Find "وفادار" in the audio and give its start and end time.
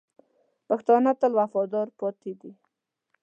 1.39-1.87